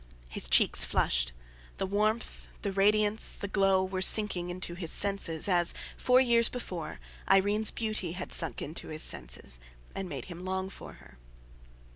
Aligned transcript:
His 0.31 0.47
cheeks 0.49 0.83
flushed. 0.83 1.31
The 1.77 1.85
warmth, 1.85 2.47
the 2.63 2.71
radiance, 2.71 3.35
the 3.37 3.47
glow, 3.47 3.83
were 3.85 4.01
sinking 4.01 4.49
into 4.49 4.73
his 4.73 4.91
senses 4.91 5.47
as, 5.47 5.75
four 5.95 6.19
years 6.19 6.49
before, 6.49 6.99
Irene's 7.29 7.69
beauty 7.69 8.13
had 8.13 8.33
sunk 8.33 8.63
into 8.63 8.87
his 8.87 9.03
senses 9.03 9.59
and 9.93 10.09
made 10.09 10.25
him 10.25 10.43
long 10.43 10.71
for 10.71 10.93
her. 10.93 11.19